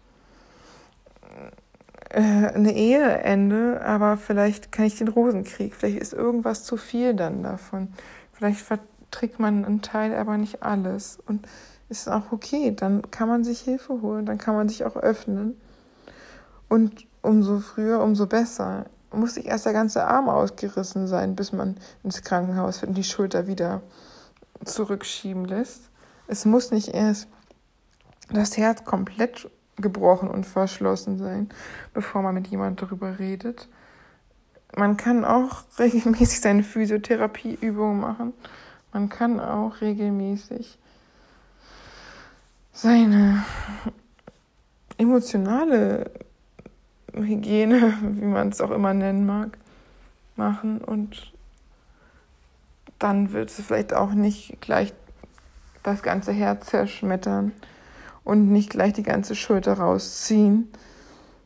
[2.10, 7.42] äh, eine Eheende, aber vielleicht kann ich den Rosenkrieg, vielleicht ist irgendwas zu viel dann
[7.42, 7.92] davon,
[8.32, 8.64] vielleicht
[9.10, 11.18] trägt man einen Teil, aber nicht alles.
[11.26, 11.46] Und
[11.88, 15.58] ist auch okay, dann kann man sich Hilfe holen, dann kann man sich auch öffnen.
[16.68, 18.86] Und umso früher, umso besser.
[19.10, 23.04] Muss sich erst der ganze Arm ausgerissen sein, bis man ins Krankenhaus wird und die
[23.04, 23.80] Schulter wieder
[24.64, 25.87] zurückschieben lässt.
[26.28, 27.26] Es muss nicht erst
[28.30, 31.48] das Herz komplett gebrochen und verschlossen sein,
[31.94, 33.68] bevor man mit jemandem darüber redet.
[34.76, 38.34] man kann auch regelmäßig seine Physiotherapieübungen machen.
[38.92, 40.78] Man kann auch regelmäßig
[42.72, 43.44] seine
[44.98, 46.10] emotionale
[47.14, 49.56] Hygiene, wie man es auch immer nennen mag,
[50.36, 51.32] machen und
[52.98, 54.92] dann wird es vielleicht auch nicht gleich
[55.88, 57.52] das ganze Herz zerschmettern
[58.24, 60.68] und nicht gleich die ganze Schulter rausziehen,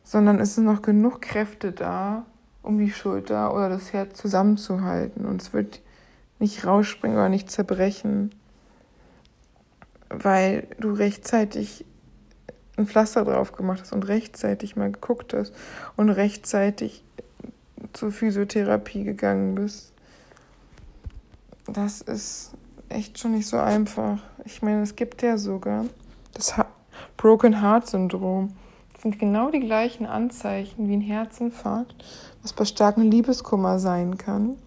[0.03, 2.25] sondern es sind noch genug Kräfte da,
[2.61, 5.81] um die Schulter oder das Herz zusammenzuhalten und es wird
[6.39, 8.33] nicht rausspringen oder nicht zerbrechen,
[10.09, 11.85] weil du rechtzeitig
[12.77, 15.53] ein Pflaster drauf gemacht hast und rechtzeitig mal geguckt hast
[15.95, 17.03] und rechtzeitig
[17.93, 19.93] zur Physiotherapie gegangen bist.
[21.67, 22.51] Das ist
[22.93, 24.19] echt schon nicht so einfach.
[24.45, 25.85] Ich meine, es gibt ja sogar
[26.33, 26.53] das
[27.17, 28.53] Broken Heart Syndrom.
[28.93, 31.95] Das sind genau die gleichen Anzeichen wie ein Herzinfarkt,
[32.41, 34.57] was bei starkem Liebeskummer sein kann.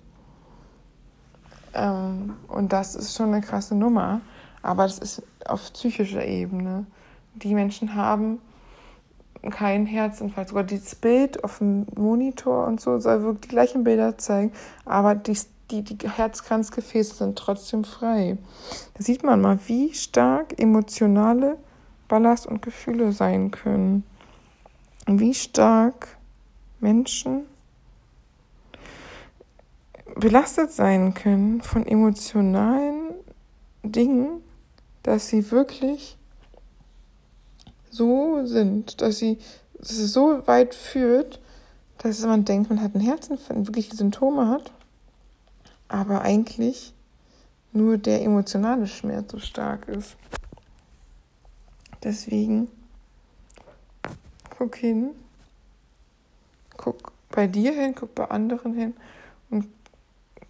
[1.74, 4.20] Ähm, und das ist schon eine krasse Nummer.
[4.62, 6.86] Aber das ist auf psychischer Ebene
[7.42, 8.40] die Menschen haben
[9.50, 10.48] keinen Herzinfarkt.
[10.48, 14.52] Sogar dieses Bild auf dem Monitor und so soll wirklich die gleichen Bilder zeigen,
[14.84, 15.38] aber die,
[15.70, 18.38] die, die Herzkranzgefäße sind trotzdem frei.
[18.94, 21.58] Da sieht man mal, wie stark emotionale
[22.08, 24.04] Ballast und Gefühle sein können.
[25.06, 26.16] Und wie stark
[26.80, 27.46] Menschen
[30.16, 33.14] belastet sein können von emotionalen
[33.82, 34.42] Dingen,
[35.02, 36.16] dass sie wirklich
[37.90, 39.38] so sind, dass sie
[39.78, 41.40] dass es so weit führt,
[41.98, 44.72] dass man denkt, man hat einen Herzinfarkt, wirklich Symptome hat,
[45.88, 46.92] aber eigentlich
[47.72, 50.16] nur der emotionale Schmerz so stark ist.
[52.02, 52.68] Deswegen
[54.56, 55.10] guck hin,
[56.76, 58.94] guck bei dir hin, guck bei anderen hin
[59.50, 59.66] und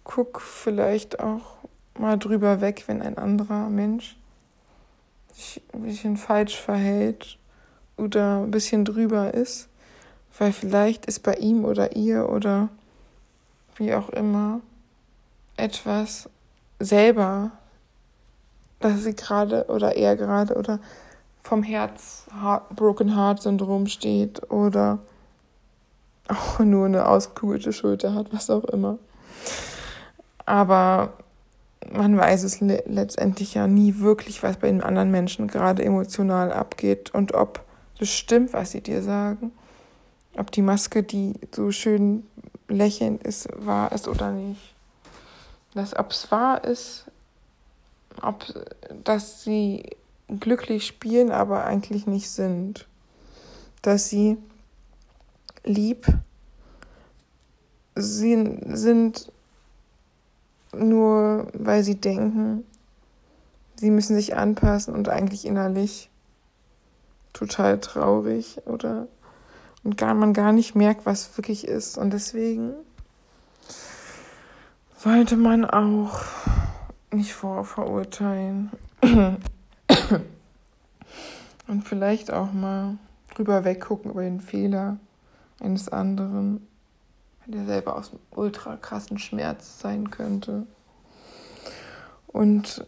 [0.03, 1.57] guck vielleicht auch
[1.97, 4.17] mal drüber weg, wenn ein anderer Mensch
[5.33, 7.37] sich ein bisschen falsch verhält
[7.97, 9.67] oder ein bisschen drüber ist,
[10.37, 12.69] weil vielleicht ist bei ihm oder ihr oder
[13.75, 14.61] wie auch immer
[15.57, 16.29] etwas
[16.79, 17.51] selber,
[18.79, 20.79] dass sie gerade oder er gerade oder
[21.41, 22.25] vom Herz
[22.75, 24.99] Broken Heart Syndrom steht oder
[26.27, 28.99] auch nur eine ausgekugelte Schulter hat, was auch immer.
[30.45, 31.13] Aber
[31.91, 36.51] man weiß es le letztendlich ja nie wirklich, was bei den anderen Menschen gerade emotional
[36.51, 37.63] abgeht und ob
[37.99, 39.51] das stimmt, was sie dir sagen.
[40.37, 42.27] Ob die Maske, die so schön
[42.67, 44.76] lächelnd ist, wahr ist oder nicht.
[45.73, 47.05] Dass, ob es wahr ist,
[48.21, 48.45] ob,
[49.03, 49.89] dass sie
[50.27, 52.87] glücklich spielen, aber eigentlich nicht sind.
[53.81, 54.37] Dass sie
[55.63, 56.07] lieb
[57.97, 59.31] sie sind
[60.73, 62.63] nur weil sie denken,
[63.77, 66.09] sie müssen sich anpassen und eigentlich innerlich
[67.33, 69.07] total traurig oder
[69.83, 71.97] und gar, man gar nicht merkt, was wirklich ist.
[71.97, 72.73] Und deswegen
[75.07, 76.19] sollte man auch
[77.13, 78.71] nicht vorverurteilen.
[81.67, 82.97] und vielleicht auch mal
[83.33, 84.97] drüber weggucken über den Fehler
[85.61, 86.67] eines anderen
[87.45, 90.67] der selber aus einem ultra krassen Schmerz sein könnte.
[92.27, 92.85] Und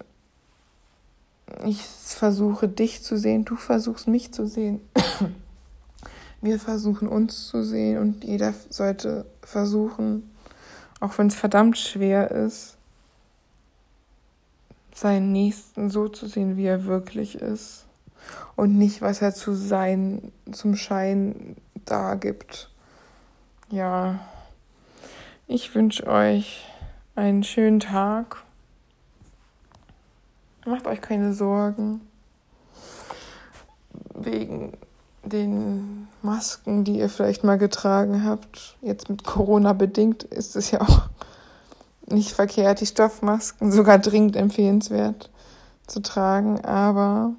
[1.65, 4.81] ich versuche dich zu sehen, du versuchst mich zu sehen.
[6.41, 10.28] Wir versuchen uns zu sehen und jeder sollte versuchen,
[10.99, 12.77] auch wenn es verdammt schwer ist,
[14.93, 17.85] seinen Nächsten so zu sehen, wie er wirklich ist
[18.55, 22.69] und nicht, was er zu sein, zum Schein da gibt.
[23.69, 24.19] Ja,
[25.47, 26.67] ich wünsche euch
[27.15, 28.43] einen schönen Tag.
[30.65, 32.01] Macht euch keine Sorgen
[34.13, 34.73] wegen
[35.23, 38.77] den Masken, die ihr vielleicht mal getragen habt.
[38.81, 41.01] Jetzt mit Corona bedingt ist es ja auch
[42.07, 45.29] nicht verkehrt, die Stoffmasken sogar dringend empfehlenswert
[45.87, 47.33] zu tragen, aber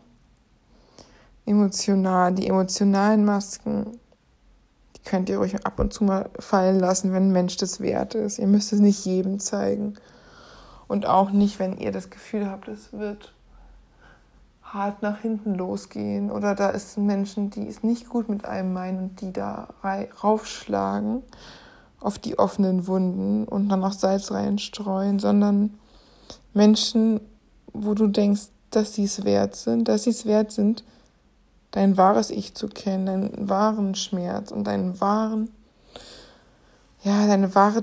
[1.46, 3.98] emotional, die emotionalen Masken
[5.00, 8.14] die könnt ihr euch ab und zu mal fallen lassen, wenn ein Mensch das wert
[8.14, 8.38] ist.
[8.38, 9.94] Ihr müsst es nicht jedem zeigen.
[10.88, 13.32] Und auch nicht, wenn ihr das Gefühl habt, es wird
[14.72, 18.98] hart nach hinten losgehen oder da ist Menschen, die es nicht gut mit einem meinen
[18.98, 19.68] und die da
[20.22, 21.22] raufschlagen
[22.00, 25.74] auf die offenen Wunden und dann noch Salz reinstreuen, sondern
[26.54, 27.20] Menschen,
[27.72, 30.84] wo du denkst, dass sie es wert sind, dass sie es wert sind,
[31.72, 35.50] dein wahres Ich zu kennen, deinen wahren Schmerz und deinen wahren
[37.02, 37.82] ja, deine wahre,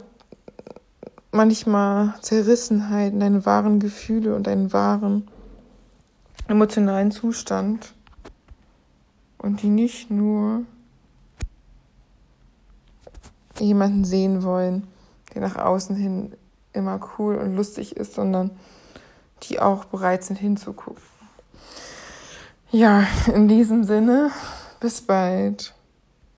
[1.32, 5.28] manchmal Zerrissenheit, deine wahren Gefühle und deinen wahren
[6.48, 7.94] emotionalen Zustand
[9.38, 10.64] und die nicht nur
[13.60, 14.88] jemanden sehen wollen,
[15.34, 16.34] der nach außen hin
[16.74, 18.52] immer cool und lustig ist, sondern
[19.44, 21.02] die auch bereit sind hinzugucken.
[22.72, 24.32] Ja, in diesem Sinne,
[24.80, 25.74] bis bald.